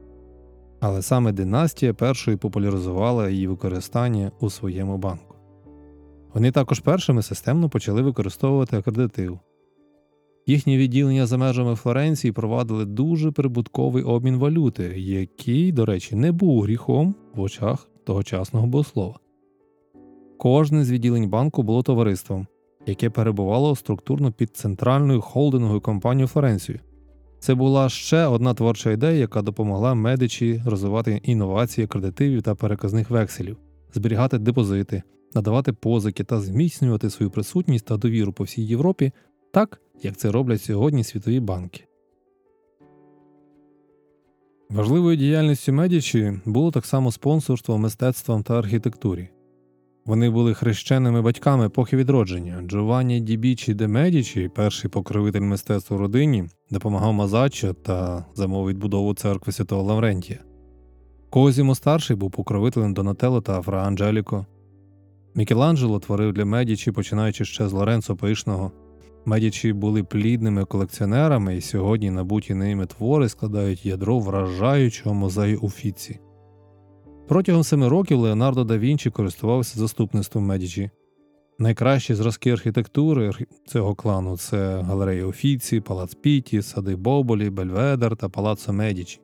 Але 0.79 1.01
саме 1.01 1.31
династія 1.31 1.93
першою 1.93 2.37
популяризувала 2.37 3.29
її 3.29 3.47
використання 3.47 4.31
у 4.39 4.49
своєму 4.49 4.97
банку. 4.97 5.35
Вони 6.33 6.51
також 6.51 6.79
першими 6.79 7.21
системно 7.21 7.69
почали 7.69 8.01
використовувати 8.01 8.77
акредитив. 8.77 9.39
Їхні 10.49 10.77
відділення 10.77 11.25
за 11.25 11.37
межами 11.37 11.75
Флоренції 11.75 12.31
провадили 12.31 12.85
дуже 12.85 13.31
прибутковий 13.31 14.03
обмін 14.03 14.37
валюти, 14.37 14.93
який, 14.97 15.71
до 15.71 15.85
речі, 15.85 16.15
не 16.15 16.31
був 16.31 16.61
гріхом 16.61 17.15
в 17.35 17.41
очах 17.41 17.89
тогочасного 18.05 18.67
богослова. 18.67 19.19
Кожне 20.37 20.85
з 20.85 20.91
відділень 20.91 21.29
банку 21.29 21.63
було 21.63 21.83
товариством, 21.83 22.47
яке 22.85 23.09
перебувало 23.09 23.75
структурно 23.75 24.31
під 24.31 24.55
центральною 24.57 25.21
холдинговою 25.21 25.81
компанією 25.81 26.27
Флоренцію. 26.27 26.79
Це 27.39 27.55
була 27.55 27.89
ще 27.89 28.25
одна 28.25 28.53
творча 28.53 28.91
ідея, 28.91 29.19
яка 29.19 29.41
допомогла 29.41 29.93
медичі 29.93 30.61
розвивати 30.65 31.21
інновації 31.23 31.87
кредитивів 31.87 32.41
та 32.41 32.55
переказних 32.55 33.09
векселів, 33.09 33.57
зберігати 33.93 34.37
депозити, 34.37 35.03
надавати 35.35 35.73
позики 35.73 36.23
та 36.23 36.39
зміцнювати 36.39 37.09
свою 37.09 37.31
присутність 37.31 37.85
та 37.85 37.97
довіру 37.97 38.33
по 38.33 38.43
всій 38.43 38.65
Європі 38.65 39.11
так, 39.51 39.81
як 40.01 40.17
це 40.17 40.31
роблять 40.31 40.61
сьогодні 40.61 41.03
світові 41.03 41.39
банки. 41.39 41.83
Важливою 44.69 45.17
діяльністю 45.17 45.73
Медічі 45.73 46.39
було 46.45 46.71
так 46.71 46.85
само 46.85 47.11
спонсорство 47.11 47.77
мистецтвам 47.77 48.43
та 48.43 48.59
архітектурі. 48.59 49.29
Вони 50.05 50.29
були 50.29 50.53
хрещеними 50.53 51.21
батьками 51.21 51.65
епохи 51.65 51.97
відродження. 51.97 52.61
Джованні 52.61 53.19
Дібічі 53.19 53.73
де 53.73 53.87
Медічі, 53.87 54.49
перший 54.55 54.91
покровитель 54.91 55.41
мистецтва 55.41 55.97
в 55.97 55.99
родині, 55.99 56.45
допомагав 56.71 57.13
Мазаччо 57.13 57.73
та 57.73 58.25
замовив 58.33 58.69
відбудову 58.69 59.13
церкви 59.13 59.53
Святого 59.53 59.83
Лаврентія. 59.83 60.39
Козімо 61.29 61.75
старший 61.75 62.15
був 62.15 62.31
покровителем 62.31 62.93
Донателло 62.93 63.41
та 63.41 63.61
Фра 63.61 63.83
Анджеліко. 63.83 64.45
Мікеланджело 65.35 65.99
творив 65.99 66.33
для 66.33 66.45
Медічі, 66.45 66.91
починаючи 66.91 67.45
ще 67.45 67.67
з 67.67 67.73
Лоренцо 67.73 68.15
Пишного. 68.15 68.71
Медічі 69.27 69.73
були 69.73 70.03
плідними 70.03 70.65
колекціонерами, 70.65 71.57
і 71.57 71.61
сьогодні 71.61 72.11
набуті 72.11 72.53
ними 72.53 72.85
твори 72.85 73.29
складають 73.29 73.85
ядро 73.85 74.19
вражаючого 74.19 75.15
музею 75.15 75.59
Уфіці. 75.61 76.19
Протягом 77.27 77.63
семи 77.63 77.87
років 77.87 78.19
Леонардо 78.19 78.63
да 78.63 78.77
Вінчі 78.77 79.09
користувався 79.09 79.79
заступництвом 79.79 80.45
Медічі. 80.45 80.89
Найкращі 81.59 82.13
зразки 82.13 82.51
архітектури 82.51 83.31
цього 83.65 83.95
клану 83.95 84.37
це 84.37 84.81
галерея 84.81 85.25
Офіці, 85.25 85.79
Палац 85.79 86.13
Піті, 86.13 86.61
сади 86.61 86.95
Боболі, 86.95 87.49
Бельведер 87.49 88.15
та 88.15 88.29
Палаццо 88.29 88.73
Медічі. 88.73 89.19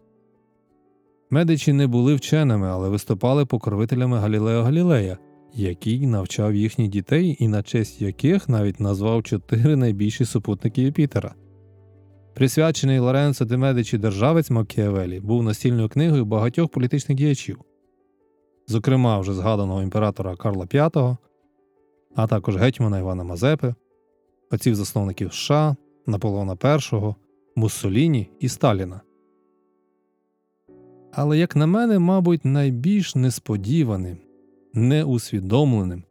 Медичі 1.29 1.74
не 1.74 1.88
були 1.88 2.15
вченими, 2.15 2.67
але 2.67 2.89
виступали 2.89 3.45
покровителями 3.45 4.17
Галілео 4.17 4.63
Галілея, 4.63 5.17
який 5.53 6.07
навчав 6.07 6.55
їхніх 6.55 6.89
дітей 6.89 7.38
і 7.39 7.48
на 7.48 7.63
честь 7.63 8.01
яких 8.01 8.50
навіть 8.50 8.79
назвав 8.79 9.24
чотири 9.24 9.75
найбільші 9.75 10.25
супутники 10.25 10.81
Юпітера. 10.81 11.36
Присвячений 12.33 13.00
Лоренцо 13.00 13.45
де 13.45 13.57
Медичі 13.57 13.98
державець 13.98 14.50
Макіавелі 14.50 15.19
був 15.19 15.43
настільною 15.43 15.89
книгою 15.89 16.25
багатьох 16.25 16.70
політичних 16.70 17.18
діячів, 17.18 17.59
зокрема 18.68 19.20
вже 19.20 19.33
згаданого 19.33 19.81
імператора 19.81 20.35
Карла 20.35 20.66
V, 20.66 21.18
а 22.16 22.27
також 22.27 22.57
гетьмана 22.57 23.00
Івана 23.00 23.24
Мазепи, 23.24 23.75
отців 24.51 24.75
засновників 24.75 25.33
США, 25.33 25.75
Наполеона 26.07 26.57
І, 26.63 27.13
Муссоліні 27.55 28.29
і 28.39 28.50
Сталіна. 28.50 29.01
Але, 31.11 31.37
як 31.37 31.55
на 31.55 31.68
мене, 31.68 32.00
мабуть, 32.00 32.46
найбільш 32.46 33.16
несподіваним 33.16 34.18
неусвідомленим 34.74 36.03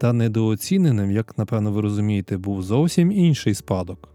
та 0.00 0.12
недооціненим, 0.12 1.10
як 1.10 1.38
напевно 1.38 1.72
ви 1.72 1.80
розумієте, 1.80 2.36
був 2.36 2.62
зовсім 2.62 3.12
інший 3.12 3.54
спадок. 3.54 4.08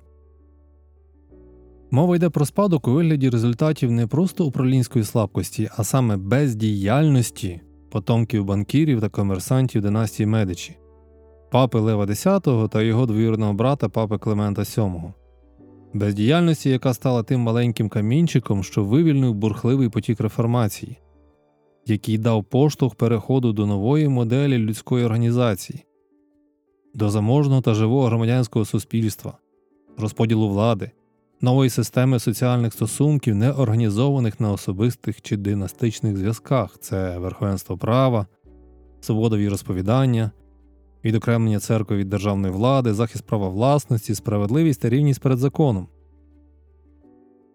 Мова 1.91 2.15
йде 2.15 2.29
про 2.29 2.45
спадок 2.45 2.87
у 2.87 2.91
вигляді 2.91 3.29
результатів 3.29 3.91
не 3.91 4.07
просто 4.07 4.45
управлінської 4.45 5.05
слабкості, 5.05 5.69
а 5.77 5.83
саме 5.83 6.17
бездіяльності 6.17 7.61
потомків 7.91 8.45
банкірів 8.45 9.01
та 9.01 9.09
комерсантів 9.09 9.81
династії 9.81 10.27
Медичі, 10.27 10.77
папи 11.51 11.79
Лева 11.79 12.05
X 12.05 12.69
та 12.69 12.81
його 12.81 13.05
двоюродного 13.05 13.53
брата 13.53 13.89
папи 13.89 14.17
Климента 14.17 14.61
VII. 14.61 15.13
Бездіяльності, 15.93 16.69
яка 16.69 16.93
стала 16.93 17.23
тим 17.23 17.39
маленьким 17.39 17.89
камінчиком, 17.89 18.63
що 18.63 18.83
вивільнив 18.83 19.33
бурхливий 19.33 19.89
потік 19.89 20.21
реформації, 20.21 20.97
який 21.85 22.17
дав 22.17 22.43
поштовх 22.43 22.95
переходу 22.95 23.53
до 23.53 23.65
нової 23.65 24.07
моделі 24.07 24.57
людської 24.57 25.05
організації, 25.05 25.85
до 26.93 27.09
заможного 27.09 27.61
та 27.61 27.73
живого 27.73 28.07
громадянського 28.07 28.65
суспільства, 28.65 29.37
розподілу 29.97 30.49
влади, 30.49 30.91
нової 31.41 31.69
системи 31.69 32.19
соціальних 32.19 32.73
стосунків, 32.73 33.35
не 33.35 33.51
організованих 33.51 34.39
на 34.39 34.51
особистих 34.51 35.21
чи 35.21 35.37
династичних 35.37 36.17
зв'язках 36.17 36.77
це 36.79 37.17
верховенство 37.17 37.77
права, 37.77 38.27
свобода 39.01 39.37
віросповідання, 39.37 40.31
відокремлення 41.03 41.59
церкви 41.59 41.97
від 41.97 42.09
державної 42.09 42.53
влади, 42.53 42.93
захист 42.93 43.25
права 43.25 43.49
власності, 43.49 44.15
справедливість 44.15 44.81
та 44.81 44.89
рівність 44.89 45.21
перед 45.21 45.37
законом. 45.37 45.87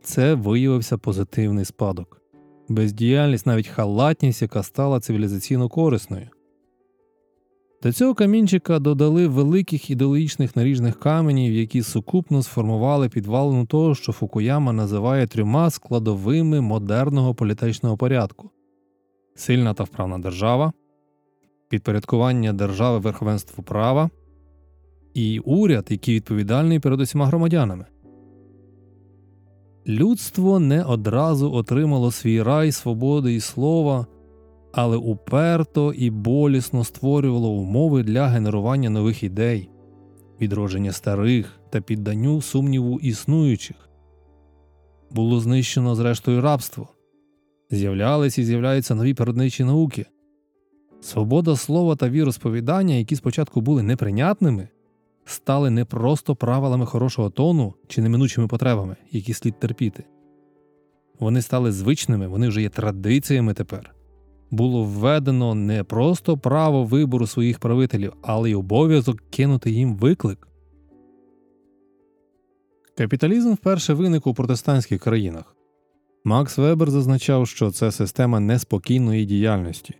Це 0.02 0.34
виявився 0.34 0.98
позитивний 0.98 1.64
спадок 1.64 2.19
бездіяльність, 2.70 3.46
навіть 3.46 3.68
халатність, 3.68 4.42
яка 4.42 4.62
стала 4.62 5.00
цивілізаційно 5.00 5.68
корисною. 5.68 6.28
До 7.82 7.92
цього 7.92 8.14
камінчика 8.14 8.78
додали 8.78 9.26
великих 9.26 9.90
ідеологічних 9.90 10.56
наріжних 10.56 11.00
каменів, 11.00 11.52
які 11.52 11.82
сукупно 11.82 12.42
сформували 12.42 13.08
підвалину 13.08 13.66
того, 13.66 13.94
що 13.94 14.12
Фукуяма 14.12 14.72
називає 14.72 15.26
трьома 15.26 15.70
складовими 15.70 16.60
модерного 16.60 17.34
політичного 17.34 17.96
порядку: 17.96 18.50
сильна 19.34 19.74
та 19.74 19.84
вправна 19.84 20.18
держава, 20.18 20.72
підпорядкування 21.68 22.52
держави 22.52 22.98
верховенству 22.98 23.64
права 23.64 24.10
і 25.14 25.38
уряд, 25.38 25.86
який 25.90 26.14
відповідальний 26.14 26.78
перед 26.80 27.00
усіма 27.00 27.26
громадянами. 27.26 27.84
Людство 29.86 30.58
не 30.58 30.84
одразу 30.84 31.52
отримало 31.52 32.10
свій 32.10 32.42
рай 32.42 32.72
свободи 32.72 33.34
і 33.34 33.40
слова, 33.40 34.06
але 34.72 34.96
уперто 34.96 35.92
і 35.92 36.10
болісно 36.10 36.84
створювало 36.84 37.50
умови 37.50 38.02
для 38.02 38.26
генерування 38.26 38.90
нових 38.90 39.22
ідей, 39.22 39.70
відродження 40.40 40.92
старих 40.92 41.60
та 41.70 41.80
підданню 41.80 42.42
сумніву 42.42 43.00
існуючих. 43.00 43.76
Було 45.10 45.40
знищено 45.40 45.94
зрештою 45.94 46.40
рабство, 46.40 46.88
з'являлися 47.70 48.40
і 48.40 48.44
з'являються 48.44 48.94
нові 48.94 49.14
природничі 49.14 49.64
науки. 49.64 50.06
Свобода 51.00 51.56
слова 51.56 51.96
та 51.96 52.08
віросповідання, 52.08 52.94
які 52.94 53.16
спочатку 53.16 53.60
були 53.60 53.82
неприйнятними, 53.82 54.68
стали 55.24 55.70
не 55.70 55.84
просто 55.84 56.36
правилами 56.36 56.86
хорошого 56.86 57.30
тону 57.30 57.74
чи 57.88 58.02
неминучими 58.02 58.46
потребами, 58.46 58.96
які 59.10 59.34
слід 59.34 59.60
терпіти. 59.60 60.04
Вони 61.18 61.42
стали 61.42 61.72
звичними, 61.72 62.26
вони 62.26 62.48
вже 62.48 62.62
є 62.62 62.68
традиціями 62.68 63.54
тепер. 63.54 63.94
Було 64.50 64.84
введено 64.84 65.54
не 65.54 65.84
просто 65.84 66.38
право 66.38 66.84
вибору 66.84 67.26
своїх 67.26 67.58
правителів, 67.58 68.12
але 68.22 68.50
й 68.50 68.54
обов'язок 68.54 69.22
кинути 69.30 69.70
їм 69.70 69.96
виклик. 69.96 70.48
Капіталізм 72.96 73.52
вперше 73.52 73.94
виник 73.94 74.26
у 74.26 74.34
протестантських 74.34 75.02
країнах. 75.02 75.56
Макс 76.24 76.58
Вебер 76.58 76.90
зазначав, 76.90 77.48
що 77.48 77.70
це 77.70 77.92
система 77.92 78.40
неспокійної 78.40 79.24
діяльності, 79.24 79.94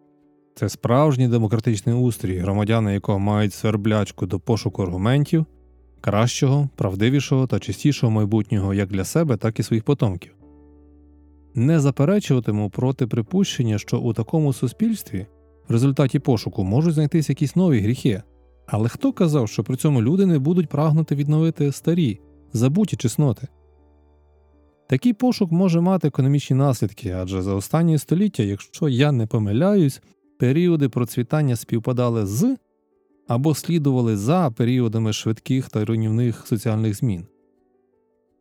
це 0.61 0.69
справжній 0.69 1.29
демократичний 1.29 1.95
устрій, 1.95 2.39
громадяни 2.39 2.93
якого 2.93 3.19
мають 3.19 3.55
сверблячку 3.55 4.27
до 4.27 4.41
пошуку 4.41 4.83
аргументів, 4.83 5.47
кращого, 6.01 6.69
правдивішого 6.77 7.47
та 7.47 7.59
чистішого 7.59 8.11
майбутнього 8.11 8.75
як 8.75 8.89
для 8.89 9.05
себе, 9.05 9.37
так 9.37 9.59
і 9.61 9.63
своїх 9.63 9.85
потомків. 9.85 10.33
Не 11.55 11.81
заперечуватиму 11.81 12.71
проти 12.71 13.07
припущення, 13.07 13.79
що 13.79 13.99
у 13.99 14.13
такому 14.13 14.53
суспільстві 14.53 15.27
в 15.69 15.73
результаті 15.73 16.19
пошуку 16.19 16.65
можуть 16.65 16.95
знайтися 16.95 17.33
якісь 17.33 17.57
нові 17.57 17.81
гріхи, 17.81 18.23
але 18.67 18.89
хто 18.89 19.13
казав, 19.13 19.49
що 19.49 19.65
при 19.65 19.77
цьому 19.77 20.03
люди 20.03 20.27
не 20.27 20.39
будуть 20.39 20.69
прагнути 20.69 21.15
відновити 21.15 21.73
старі, 21.73 22.21
забуті 22.53 22.97
чесноти? 22.97 23.49
Такий 24.89 25.13
пошук 25.13 25.53
може 25.53 25.81
мати 25.81 26.09
економічні 26.09 26.57
наслідки, 26.57 27.11
адже 27.11 27.43
за 27.43 27.55
останні 27.55 27.99
століття, 27.99 28.43
якщо 28.43 28.89
я 28.89 29.13
не 29.13 29.27
помиляюсь, 29.27 30.03
періоди 30.41 30.89
процвітання 30.89 31.57
співпадали 31.57 32.27
з 32.27 32.57
або 33.29 33.55
слідували 33.55 34.17
за 34.17 34.51
періодами 34.51 35.13
швидких 35.13 35.69
та 35.69 35.85
руйнівних 35.85 36.47
соціальних 36.47 36.95
змін. 36.95 37.27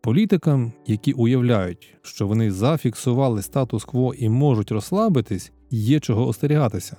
Політикам, 0.01 0.71
які 0.85 1.13
уявляють, 1.13 1.95
що 2.01 2.27
вони 2.27 2.51
зафіксували 2.51 3.41
статус-кво 3.41 4.13
і 4.13 4.29
можуть 4.29 4.71
розслабитись, 4.71 5.51
є 5.69 5.99
чого 5.99 6.27
остерігатися. 6.27 6.97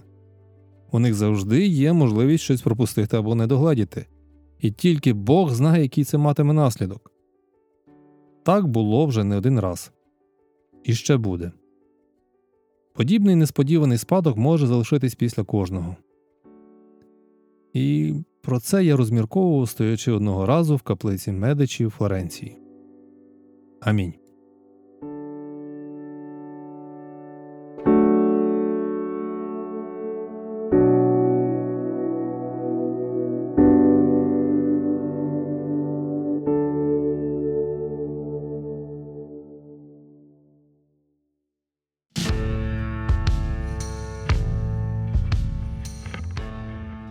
У 0.90 0.98
них 0.98 1.14
завжди 1.14 1.66
є 1.66 1.92
можливість 1.92 2.44
щось 2.44 2.62
пропустити 2.62 3.16
або 3.16 3.34
недогледіти, 3.34 4.06
і 4.60 4.70
тільки 4.70 5.12
Бог 5.12 5.54
знає, 5.54 5.82
який 5.82 6.04
це 6.04 6.18
матиме 6.18 6.52
наслідок. 6.52 7.12
Так 8.42 8.66
було 8.66 9.06
вже 9.06 9.24
не 9.24 9.36
один 9.36 9.60
раз. 9.60 9.92
І 10.84 10.94
ще 10.94 11.16
буде. 11.16 11.52
Подібний 12.92 13.36
несподіваний 13.36 13.98
спадок 13.98 14.36
може 14.36 14.66
залишитись 14.66 15.14
після 15.14 15.44
кожного. 15.44 15.96
І 17.72 18.14
про 18.42 18.60
це 18.60 18.84
я 18.84 18.96
розмірковував, 18.96 19.68
стоячи 19.68 20.12
одного 20.12 20.46
разу 20.46 20.76
в 20.76 20.82
каплиці 20.82 21.32
Медичі 21.32 21.86
у 21.86 21.90
Флоренції. 21.90 22.58
Амінь. 23.80 24.19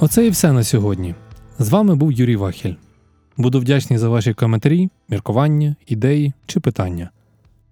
Оце 0.02 0.26
і 0.26 0.30
все 0.30 0.52
на 0.52 0.64
сьогодні. 0.64 1.16
З 1.60 1.70
вами 1.70 1.96
був 1.96 2.12
Юрій 2.12 2.36
Вахіль. 2.36 2.74
Буду 3.38 3.60
вдячний 3.60 4.00
за 4.00 4.10
ваші 4.10 4.34
коментарі, 4.34 4.90
міркування, 5.10 5.76
ідеї 5.88 6.34
чи 6.46 6.60
питання. 6.60 7.10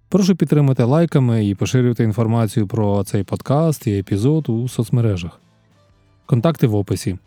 Прошу 0.08 0.36
підтримати 0.36 0.84
лайками 0.84 1.46
і 1.46 1.54
поширювати 1.54 2.04
інформацію 2.04 2.66
про 2.66 3.04
цей 3.04 3.22
подкаст 3.24 3.86
і 3.86 3.98
епізод 3.98 4.48
у 4.48 4.68
соцмережах. 4.68 5.40
Контакти 6.26 6.66
в 6.66 6.74
описі. 6.74 7.18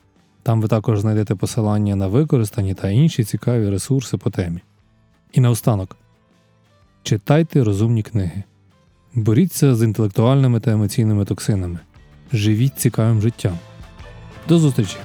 Там 0.44 0.62
ви 0.62 0.68
також 0.68 1.00
знайдете 1.00 1.36
посилання 1.36 1.96
на 1.96 2.08
використані 2.08 2.74
та 2.74 2.90
інші 2.90 3.24
цікаві 3.24 3.70
ресурси 3.70 4.18
по 4.18 4.30
темі. 4.30 4.60
І 5.32 5.40
наостанок 5.40 5.98
читайте 7.04 7.64
розумні 7.64 8.04
книги. 8.04 8.44
Боріться 9.16 9.76
з 9.76 9.84
інтелектуальними 9.84 10.60
та 10.60 10.72
емоційними 10.72 11.26
токсинами. 11.26 11.80
Живіть 12.34 12.80
цікавим 12.80 13.22
життям. 13.22 13.58
До 14.48 14.60
зустрічі! 14.60 14.98